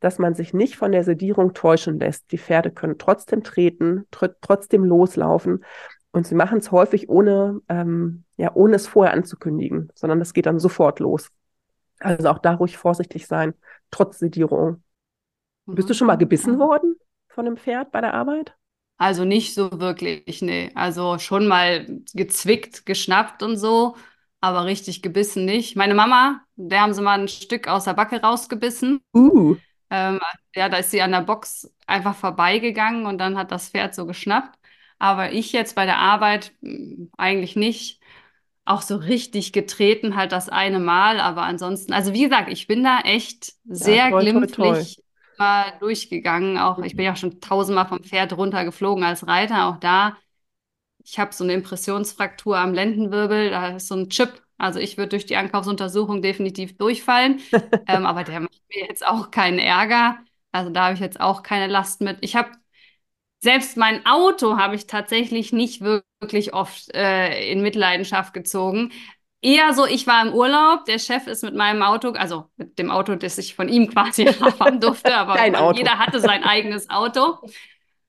[0.01, 2.31] dass man sich nicht von der Sedierung täuschen lässt.
[2.33, 5.65] Die Pferde können trotzdem treten, tr trotzdem loslaufen.
[6.11, 10.47] Und sie machen es häufig ohne, ähm, ja, ohne es vorher anzukündigen, sondern das geht
[10.47, 11.29] dann sofort los.
[12.01, 13.55] Also auch da ruhig vorsichtig sein,
[13.91, 14.83] trotz Sedierung.
[15.67, 15.75] Mhm.
[15.75, 16.97] Bist du schon mal gebissen worden
[17.29, 18.55] von einem Pferd bei der Arbeit?
[18.97, 20.73] Also nicht so wirklich, nee.
[20.75, 23.97] Also schon mal gezwickt, geschnappt und so,
[24.41, 25.77] aber richtig gebissen nicht.
[25.77, 29.01] Meine Mama, der haben sie mal ein Stück aus der Backe rausgebissen.
[29.15, 29.57] Uh.
[29.91, 30.19] Ähm,
[30.55, 34.05] ja, da ist sie an der Box einfach vorbeigegangen und dann hat das Pferd so
[34.05, 34.59] geschnappt.
[34.99, 38.01] Aber ich jetzt bei der Arbeit hm, eigentlich nicht.
[38.69, 42.85] Auch so richtig getreten halt das eine Mal, aber ansonsten, also wie gesagt, ich bin
[42.85, 45.05] da echt sehr ja, toll, glimpflich toll, toll.
[45.39, 46.59] mal durchgegangen.
[46.59, 49.69] Auch ich bin ja schon tausendmal vom Pferd runtergeflogen als Reiter.
[49.69, 50.19] Auch da,
[51.03, 54.43] ich habe so eine Impressionsfraktur am Lendenwirbel, da ist so ein Chip.
[54.59, 57.41] Also ich würde durch die Ankaufsuntersuchung definitiv durchfallen,
[57.89, 60.19] ähm, aber der macht mir jetzt auch keinen Ärger.
[60.53, 62.19] Also da habe ich jetzt auch keine Last mit.
[62.21, 62.51] Ich habe
[63.41, 68.93] selbst mein Auto habe ich tatsächlich nicht wirklich oft äh, in Mitleidenschaft gezogen.
[69.41, 72.91] Eher so, ich war im Urlaub, der Chef ist mit meinem Auto, also mit dem
[72.91, 75.37] Auto, das ich von ihm quasi fahren durfte, aber
[75.75, 77.39] jeder hatte sein eigenes Auto.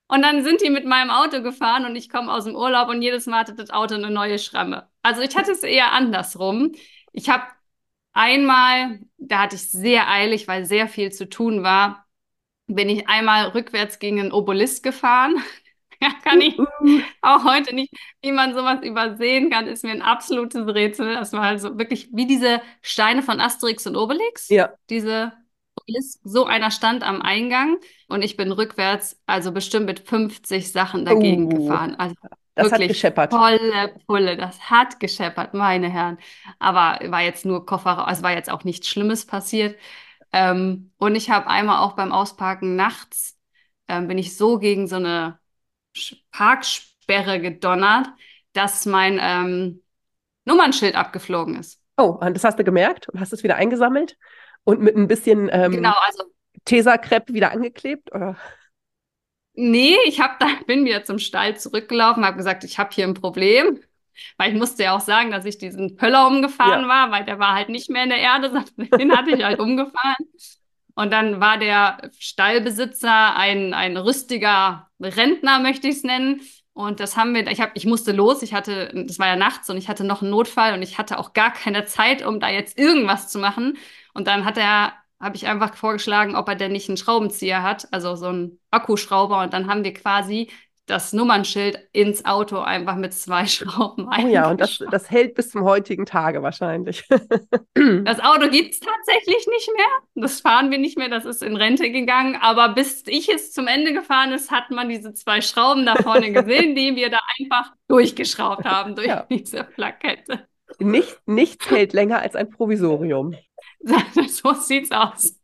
[0.08, 3.04] Und dann sind die mit meinem Auto gefahren und ich komme aus dem Urlaub und
[3.04, 4.90] jedes Mal hatte das Auto eine neue Schramme.
[5.04, 6.72] Also ich hatte es eher andersrum.
[7.12, 7.44] Ich habe
[8.12, 12.08] einmal, da hatte ich sehr eilig, weil sehr viel zu tun war,
[12.70, 15.36] bin ich einmal rückwärts gegen einen Obelisk gefahren.
[16.02, 16.58] ja, kann ich
[17.22, 21.14] auch heute nicht, wie man sowas übersehen kann, ist mir ein absolutes Rätsel.
[21.14, 24.50] Das war also wirklich wie diese Steine von Asterix und Obelix.
[24.50, 24.74] Ja.
[24.90, 25.34] Diese
[25.76, 27.78] Obelisk, so einer stand am Eingang
[28.08, 31.96] und ich bin rückwärts, also bestimmt mit 50 Sachen dagegen uh, gefahren.
[31.96, 32.16] Also
[32.56, 33.32] das wirklich hat gescheppert.
[33.32, 36.18] Volle Pulle, das hat gescheppert, meine Herren.
[36.60, 39.76] Aber war jetzt nur Koffer, also war jetzt auch nichts Schlimmes passiert.
[40.32, 43.38] Ähm, und ich habe einmal auch beim Ausparken nachts,
[43.88, 45.40] ähm, bin ich so gegen so eine
[46.32, 48.08] Parksperre gedonnert,
[48.54, 49.82] dass mein ähm,
[50.46, 51.82] Nummernschild abgeflogen ist.
[51.98, 54.18] Oh, und das hast du gemerkt und hast es wieder eingesammelt
[54.64, 56.24] und mit ein bisschen ähm, genau, also,
[56.66, 58.14] Tesa-Crepe wieder angeklebt?
[58.14, 58.38] Oder?
[59.54, 63.14] Nee, ich hab da, bin wieder zum Stall zurückgelaufen, habe gesagt, ich habe hier ein
[63.14, 63.80] Problem.
[64.38, 66.88] Weil ich musste ja auch sagen, dass ich diesen Pöller umgefahren ja.
[66.88, 68.64] war, weil der war halt nicht mehr in der Erde,
[68.98, 70.26] den hatte ich halt umgefahren.
[70.96, 76.42] Und dann war der Stallbesitzer ein, ein rüstiger Rentner, möchte ich es nennen.
[76.74, 79.70] Und das haben wir, ich, hab, ich musste los, ich hatte, das war ja nachts
[79.70, 82.50] und ich hatte noch einen Notfall und ich hatte auch gar keine Zeit, um da
[82.50, 83.78] jetzt irgendwas zu machen.
[84.14, 87.88] Und dann hat er, habe ich einfach vorgeschlagen, ob er denn nicht einen Schraubenzieher hat,
[87.92, 89.42] also so einen Akkuschrauber.
[89.42, 90.50] Und dann haben wir quasi
[90.90, 95.52] das Nummernschild ins Auto einfach mit zwei Schrauben Oh ja, und das, das hält bis
[95.52, 97.08] zum heutigen Tage wahrscheinlich.
[98.04, 99.88] das Auto gibt es tatsächlich nicht mehr.
[100.16, 101.10] Das fahren wir nicht mehr.
[101.10, 102.36] Das ist in Rente gegangen.
[102.42, 106.32] Aber bis ich es zum Ende gefahren ist, hat man diese zwei Schrauben da vorne
[106.34, 109.26] gesehen, die wir da einfach durchgeschraubt haben durch ja.
[109.30, 110.48] diese Plakette.
[110.80, 113.36] Nicht, nichts hält länger als ein Provisorium.
[114.28, 115.39] so sieht's aus.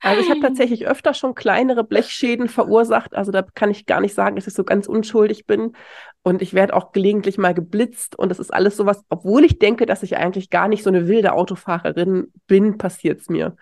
[0.00, 3.14] Also ich habe tatsächlich öfter schon kleinere Blechschäden verursacht.
[3.14, 5.74] Also da kann ich gar nicht sagen, dass ich so ganz unschuldig bin.
[6.22, 8.18] Und ich werde auch gelegentlich mal geblitzt.
[8.18, 11.06] Und das ist alles sowas, obwohl ich denke, dass ich eigentlich gar nicht so eine
[11.06, 13.56] wilde Autofahrerin bin, passiert es mir.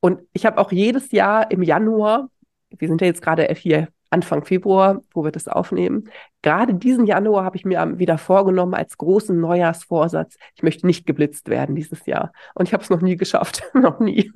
[0.00, 2.28] Und ich habe auch jedes Jahr im Januar,
[2.70, 6.10] wir sind ja jetzt gerade hier Anfang Februar, wo wir das aufnehmen.
[6.42, 11.48] Gerade diesen Januar habe ich mir wieder vorgenommen als großen Neujahrsvorsatz, ich möchte nicht geblitzt
[11.48, 12.32] werden dieses Jahr.
[12.54, 14.30] Und ich habe es noch nie geschafft, noch nie.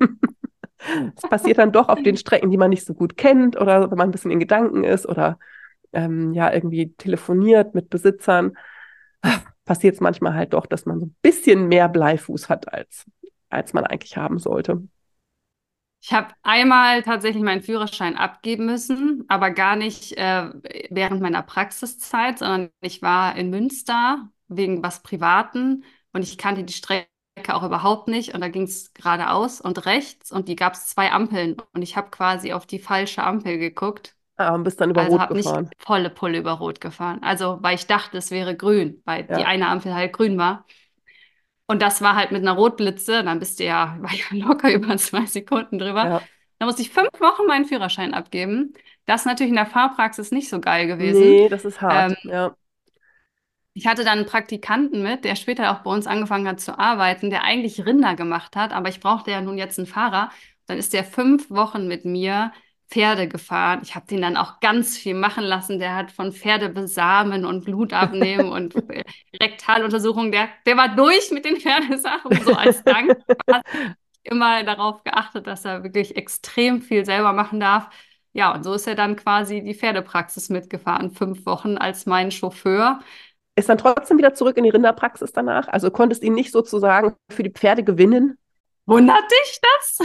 [1.15, 3.97] Es passiert dann doch auf den Strecken, die man nicht so gut kennt oder wenn
[3.97, 5.39] man ein bisschen in Gedanken ist oder
[5.93, 8.57] ähm, ja irgendwie telefoniert mit Besitzern.
[9.65, 13.05] Passiert es manchmal halt doch, dass man so ein bisschen mehr Bleifuß hat, als,
[13.49, 14.81] als man eigentlich haben sollte.
[15.99, 20.49] Ich habe einmal tatsächlich meinen Führerschein abgeben müssen, aber gar nicht äh,
[20.89, 26.73] während meiner Praxiszeit, sondern ich war in Münster wegen was Privaten und ich kannte die
[26.73, 27.09] Strecke
[27.49, 28.33] auch überhaupt nicht.
[28.33, 31.57] Und da ging es geradeaus und rechts und die gab es zwei Ampeln.
[31.73, 34.15] Und ich habe quasi auf die falsche Ampel geguckt.
[34.37, 35.63] Ah, und bist dann über also Rot gefahren.
[35.63, 37.19] Nicht volle Pulle über Rot gefahren.
[37.23, 39.37] Also, weil ich dachte, es wäre grün, weil ja.
[39.37, 40.65] die eine Ampel halt grün war.
[41.65, 43.23] Und das war halt mit einer Rotblitze.
[43.23, 46.05] Dann bist du ja, war ja locker über zwei Sekunden drüber.
[46.05, 46.21] Ja.
[46.59, 48.73] Da musste ich fünf Wochen meinen Führerschein abgeben.
[49.05, 51.21] Das ist natürlich in der Fahrpraxis nicht so geil gewesen.
[51.21, 52.17] Nee, das ist hart.
[52.23, 52.55] Ähm, ja.
[53.77, 57.29] Ich hatte dann einen Praktikanten mit, der später auch bei uns angefangen hat zu arbeiten,
[57.29, 60.31] der eigentlich Rinder gemacht hat, aber ich brauchte ja nun jetzt einen Fahrer.
[60.65, 62.51] Dann ist der fünf Wochen mit mir
[62.89, 63.81] Pferde gefahren.
[63.83, 65.77] Ich habe den dann auch ganz viel machen lassen.
[65.77, 68.73] Der hat von Pferde besamen und Blut abnehmen und
[69.39, 70.31] Rektaluntersuchungen.
[70.31, 73.15] Der, der war durch mit den Pferdesachen, so als Dank.
[74.23, 77.89] immer darauf geachtet, dass er wirklich extrem viel selber machen darf.
[78.33, 83.01] ja, und so ist er dann quasi die Pferdepraxis mitgefahren, fünf Wochen als mein Chauffeur.
[83.57, 85.67] Ist dann trotzdem wieder zurück in die Rinderpraxis danach?
[85.67, 88.37] Also konntest ihn nicht sozusagen für die Pferde gewinnen?
[88.85, 89.99] Wundert dich das?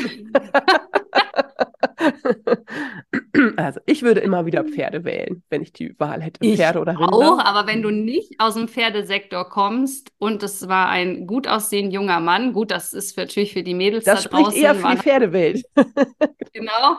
[3.58, 6.98] also ich würde immer wieder Pferde wählen, wenn ich die Wahl hätte, ich Pferde oder
[6.98, 7.12] Rinder.
[7.12, 11.92] Auch, aber wenn du nicht aus dem Pferdesektor kommst und es war ein gut aussehender
[11.92, 14.62] junger Mann, gut, das ist natürlich für die Mädels das da spricht draußen.
[14.62, 15.64] eher für die Pferdewelt.
[16.54, 16.96] genau.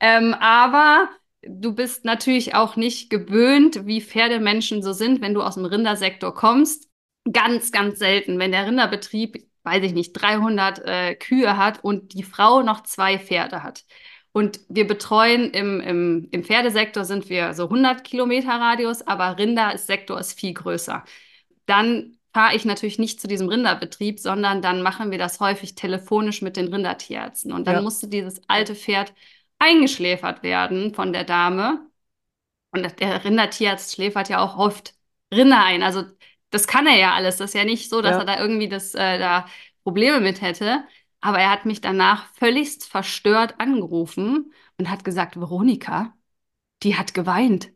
[0.00, 1.08] Ähm, aber
[1.48, 6.34] du bist natürlich auch nicht gewöhnt, wie Pferdemenschen so sind, wenn du aus dem Rindersektor
[6.34, 6.88] kommst.
[7.32, 12.22] Ganz, ganz selten, wenn der Rinderbetrieb, weiß ich nicht, 300 äh, Kühe hat und die
[12.22, 13.84] Frau noch zwei Pferde hat.
[14.32, 20.20] Und wir betreuen im, im, im Pferdesektor sind wir so 100 Kilometer Radius, aber Rindersektor
[20.20, 21.04] ist viel größer.
[21.64, 26.42] Dann fahre ich natürlich nicht zu diesem Rinderbetrieb, sondern dann machen wir das häufig telefonisch
[26.42, 27.50] mit den Rindertierärzten.
[27.50, 27.80] Und dann ja.
[27.80, 29.14] musste dieses alte Pferd
[29.58, 31.86] eingeschläfert werden von der Dame.
[32.72, 34.94] Und der Rindertierarzt schläfert ja auch oft
[35.32, 35.82] Rinder ein.
[35.82, 36.04] Also
[36.50, 37.38] das kann er ja alles.
[37.38, 38.18] Das ist ja nicht so, dass ja.
[38.18, 39.46] er da irgendwie das, äh, da
[39.84, 40.84] Probleme mit hätte.
[41.20, 46.14] Aber er hat mich danach völligst verstört angerufen und hat gesagt, Veronika,
[46.82, 47.72] die hat geweint.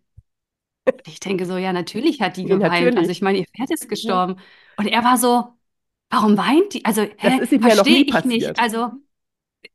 [0.84, 2.72] Und ich denke so, ja, natürlich hat die ja, geweint.
[2.72, 2.98] Natürlich.
[2.98, 4.36] Also ich meine, ihr Pferd ist gestorben.
[4.36, 4.42] Ja.
[4.76, 5.48] Und er war so,
[6.10, 6.84] warum weint die?
[6.84, 8.26] Also, hä, das ist ihm ja noch nie passiert.
[8.26, 8.58] Nicht.
[8.60, 8.90] Also,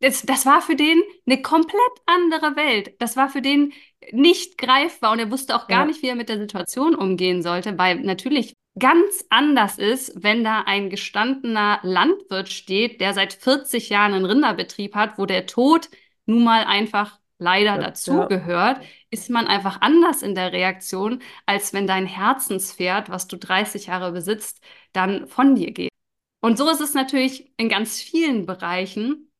[0.01, 2.95] das, das war für den eine komplett andere Welt.
[2.99, 3.73] Das war für den
[4.11, 5.85] nicht greifbar und er wusste auch gar ja.
[5.85, 10.61] nicht, wie er mit der Situation umgehen sollte, weil natürlich ganz anders ist, wenn da
[10.61, 15.89] ein gestandener Landwirt steht, der seit 40 Jahren einen Rinderbetrieb hat, wo der Tod
[16.25, 18.89] nun mal einfach leider ja, dazugehört, ja.
[19.11, 24.11] ist man einfach anders in der Reaktion, als wenn dein Herzenspferd, was du 30 Jahre
[24.11, 25.91] besitzt, dann von dir geht.
[26.41, 29.31] Und so ist es natürlich in ganz vielen Bereichen.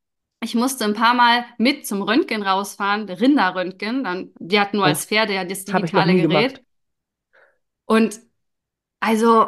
[0.46, 4.04] Ich musste ein paar Mal mit zum Röntgen rausfahren, Rinderröntgen.
[4.04, 6.30] Dann, die hatten nur oh, als Pferde ja das digitale Gerät.
[6.30, 6.62] Gemacht.
[7.86, 8.20] Und
[9.00, 9.48] also,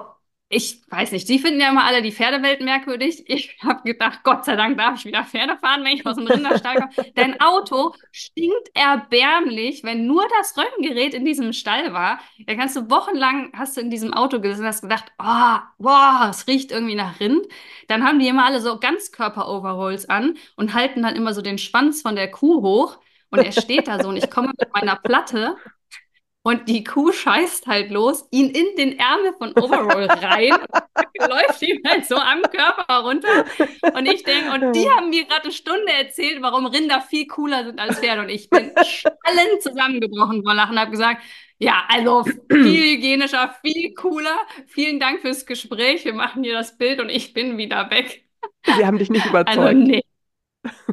[0.49, 3.25] ich weiß nicht, die finden ja immer alle die Pferdewelt merkwürdig.
[3.38, 6.27] Ich habe gedacht, Gott sei Dank darf ich wieder Pferde fahren, wenn ich aus dem
[6.27, 7.12] Rinderstall komme.
[7.15, 12.19] Dein Auto stinkt erbärmlich, wenn nur das Röntgengerät in diesem Stall war.
[12.45, 16.29] Da kannst du wochenlang, hast du in diesem Auto gesessen und hast gedacht, oh, wow,
[16.29, 17.45] es riecht irgendwie nach Rind.
[17.88, 22.01] Dann haben die immer alle so Ganzkörper-Overalls an und halten dann immer so den Schwanz
[22.01, 22.99] von der Kuh hoch.
[23.29, 25.57] Und er steht da so und ich komme mit meiner Platte
[26.47, 30.53] und die Kuh scheißt halt los, ihn in den Ärmel von Overall rein
[31.19, 33.43] und läuft ihm halt so am Körper runter.
[33.93, 37.65] Und ich denke, und die haben mir gerade eine Stunde erzählt, warum Rinder viel cooler
[37.65, 38.21] sind als Pferde.
[38.21, 41.21] Und ich bin schallend zusammengebrochen vor Lachen und habe gesagt,
[41.60, 44.38] ja, also viel hygienischer, viel cooler.
[44.67, 46.05] Vielen Dank fürs Gespräch.
[46.05, 48.23] Wir machen hier das Bild und ich bin wieder weg.
[48.63, 49.57] Wir haben dich nicht überzeugt.
[49.57, 50.01] Also, nee.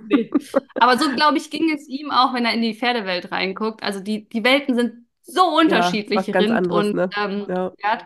[0.08, 0.30] nee.
[0.74, 3.84] Aber so, glaube ich, ging es ihm auch, wenn er in die Pferdewelt reinguckt.
[3.84, 7.10] Also die, die Welten sind so unterschiedlich ja, Rind anderes, und ne?
[7.16, 7.70] ähm, ja.
[7.70, 8.04] Pferd.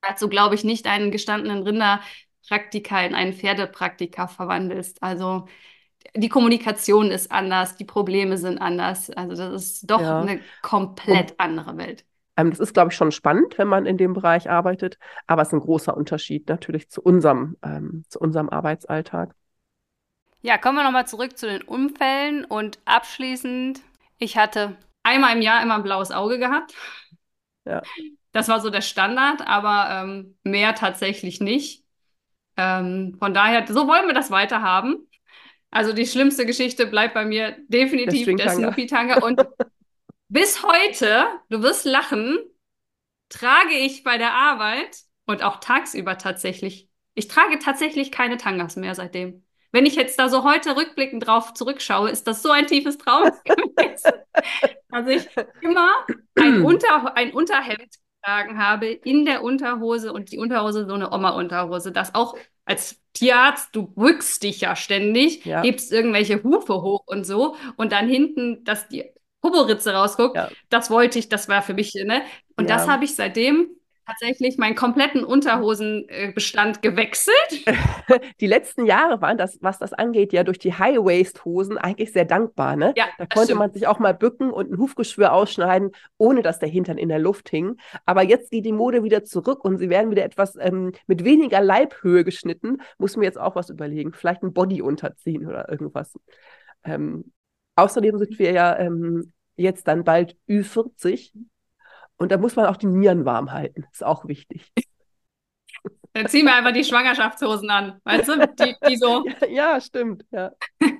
[0.00, 5.02] Dazu glaube ich nicht einen gestandenen Rinderpraktiker in einen Pferdepraktiker verwandelst.
[5.02, 5.46] Also
[6.14, 9.10] die Kommunikation ist anders, die Probleme sind anders.
[9.10, 10.20] Also das ist doch ja.
[10.20, 12.04] eine komplett und, andere Welt.
[12.36, 15.48] Ähm, das ist, glaube ich, schon spannend, wenn man in dem Bereich arbeitet, aber es
[15.48, 19.34] ist ein großer Unterschied natürlich zu unserem, ähm, zu unserem Arbeitsalltag.
[20.42, 23.80] Ja, kommen wir nochmal zurück zu den Unfällen und abschließend,
[24.18, 24.76] ich hatte
[25.06, 26.74] einmal im Jahr immer ein blaues Auge gehabt.
[27.64, 27.82] Ja.
[28.32, 31.84] Das war so der Standard, aber ähm, mehr tatsächlich nicht.
[32.56, 35.08] Ähm, von daher, so wollen wir das weiter haben.
[35.70, 39.24] Also die schlimmste Geschichte bleibt bei mir definitiv der, der Snoopy-Tanga.
[39.24, 39.40] Und
[40.28, 42.38] bis heute, du wirst lachen,
[43.28, 48.94] trage ich bei der Arbeit und auch tagsüber tatsächlich, ich trage tatsächlich keine Tangas mehr
[48.94, 49.45] seitdem.
[49.76, 53.24] Wenn ich jetzt da so heute rückblickend drauf zurückschaue, ist das so ein tiefes Traum
[53.44, 54.10] gewesen,
[54.88, 55.28] dass ich
[55.60, 55.90] immer
[56.34, 57.90] ein, Unter ein Unterhemd
[58.22, 63.76] getragen habe in der Unterhose und die Unterhose so eine Oma-Unterhose, das auch als Tierarzt,
[63.76, 65.60] du bückst dich ja ständig, ja.
[65.60, 69.04] hebst irgendwelche Hufe hoch und so und dann hinten, dass die
[69.42, 70.48] Poporitze rausguckt, ja.
[70.70, 72.22] das wollte ich, das war für mich, ne?
[72.56, 72.76] Und ja.
[72.76, 73.68] das habe ich seitdem
[74.06, 77.34] tatsächlich meinen kompletten Unterhosenbestand gewechselt.
[78.40, 82.76] Die letzten Jahre waren das, was das angeht, ja durch die High-Waist-Hosen eigentlich sehr dankbar.
[82.76, 82.94] Ne?
[82.96, 83.58] Ja, da konnte stimmt.
[83.58, 87.18] man sich auch mal bücken und ein Hufgeschwür ausschneiden, ohne dass der Hintern in der
[87.18, 87.76] Luft hing.
[88.04, 91.60] Aber jetzt geht die Mode wieder zurück und sie werden wieder etwas ähm, mit weniger
[91.60, 92.78] Leibhöhe geschnitten.
[92.98, 94.12] Muss mir jetzt auch was überlegen.
[94.12, 96.14] Vielleicht ein Body unterziehen oder irgendwas.
[96.84, 97.32] Ähm,
[97.74, 101.32] außerdem sind wir ja ähm, jetzt dann bald Ü40
[102.18, 103.84] und da muss man auch die Nieren warm halten.
[103.92, 104.72] Ist auch wichtig.
[106.12, 108.00] Dann ziehen wir einfach die Schwangerschaftshosen an.
[108.04, 108.46] Weißt du?
[108.58, 109.24] Die, die so.
[109.42, 110.24] Ja, ja stimmt.
[110.30, 110.52] Ja.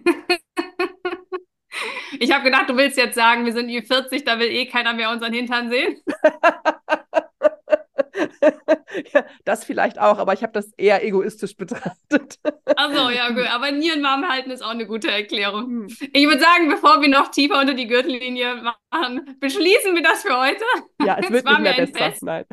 [2.18, 5.10] Ich habe gedacht, du willst jetzt sagen, wir sind Ü40, da will eh keiner mehr
[5.10, 6.00] unseren Hintern sehen.
[9.12, 12.38] ja, das vielleicht auch, aber ich habe das eher egoistisch betrachtet.
[12.76, 13.46] Achso, ja, gut.
[13.52, 15.64] Aber Nierenwarm halten ist auch eine gute Erklärung.
[15.64, 15.96] Hm.
[16.12, 18.56] Ich würde sagen, bevor wir noch tiefer unter die Gürtellinie
[18.90, 20.64] machen, beschließen wir das für heute.
[21.04, 22.14] Ja, es wird nicht mehr besser.
[22.22, 22.44] Nein.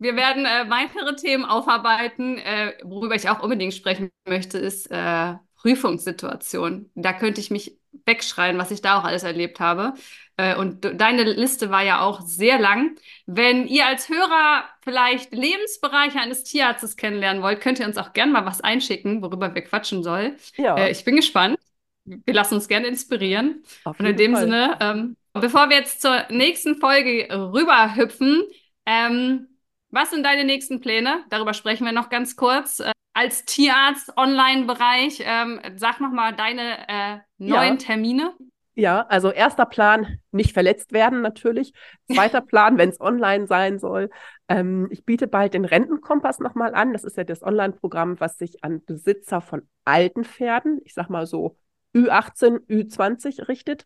[0.00, 2.38] Wir werden äh, weitere Themen aufarbeiten.
[2.38, 6.90] Äh, worüber ich auch unbedingt sprechen möchte, ist äh, Prüfungssituation.
[6.94, 9.94] Da könnte ich mich wegschreien, was ich da auch alles erlebt habe.
[10.38, 12.96] Äh, und deine Liste war ja auch sehr lang.
[13.26, 18.32] Wenn ihr als Hörer vielleicht Lebensbereiche eines Tierarztes kennenlernen wollt, könnt ihr uns auch gerne
[18.32, 20.36] mal was einschicken, worüber wir quatschen sollen.
[20.56, 20.76] Ja.
[20.76, 21.58] Äh, ich bin gespannt.
[22.04, 23.64] Wir lassen uns gerne inspirieren.
[23.84, 24.44] Und in dem Fall.
[24.44, 28.44] Sinne, ähm, bevor wir jetzt zur nächsten Folge rüberhüpfen,
[28.86, 29.48] ähm,
[29.90, 31.24] was sind deine nächsten Pläne?
[31.30, 32.80] Darüber sprechen wir noch ganz kurz.
[32.80, 37.76] Äh, als Tierarzt Online-Bereich, ähm, sag nochmal deine äh, neuen ja.
[37.76, 38.34] Termine.
[38.78, 41.72] Ja, also erster Plan, nicht verletzt werden natürlich.
[42.12, 44.08] Zweiter Plan, wenn es online sein soll.
[44.46, 46.92] Ähm, ich biete bald den Rentenkompass nochmal an.
[46.92, 51.26] Das ist ja das Online-Programm, was sich an Besitzer von alten Pferden, ich sag mal
[51.26, 51.56] so
[51.92, 53.84] Ü18, Ü20 richtet.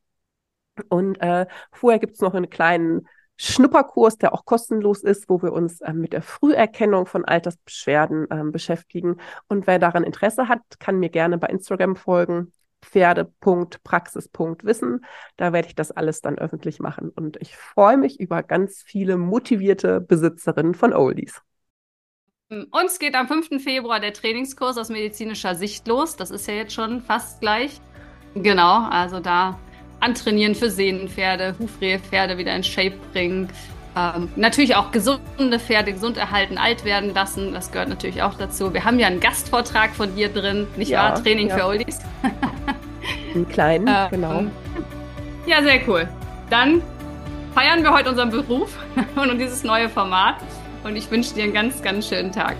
[0.90, 5.54] Und äh, vorher gibt es noch einen kleinen Schnupperkurs, der auch kostenlos ist, wo wir
[5.54, 9.16] uns äh, mit der Früherkennung von Altersbeschwerden äh, beschäftigen.
[9.48, 15.04] Und wer daran Interesse hat, kann mir gerne bei Instagram folgen pferde.praxis.wissen.
[15.36, 17.10] Da werde ich das alles dann öffentlich machen.
[17.10, 21.40] Und ich freue mich über ganz viele motivierte Besitzerinnen von Oldies.
[22.70, 23.62] Uns geht am 5.
[23.62, 26.16] Februar der Trainingskurs aus medizinischer Sicht los.
[26.16, 27.80] Das ist ja jetzt schon fast gleich.
[28.34, 29.58] Genau, also da
[30.00, 33.48] antrainieren für Sehnenpferde, Hufrehepferde wieder in Shape bringen.
[33.94, 37.52] Ähm, natürlich auch gesunde Pferde gesund erhalten, alt werden lassen.
[37.52, 38.72] Das gehört natürlich auch dazu.
[38.72, 41.22] Wir haben ja einen Gastvortrag von dir drin, nicht ja, wahr?
[41.22, 41.58] Training ja.
[41.58, 41.98] für Oldies.
[43.34, 44.44] einen kleinen, ähm, genau.
[45.46, 46.08] Ja, sehr cool.
[46.48, 46.80] Dann
[47.54, 48.78] feiern wir heute unseren Beruf
[49.16, 50.36] und dieses neue Format.
[50.84, 52.56] Und ich wünsche dir einen ganz, ganz schönen Tag.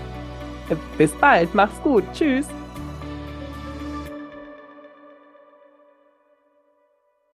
[0.97, 1.53] Bis bald.
[1.53, 2.03] Mach's gut.
[2.13, 2.47] Tschüss.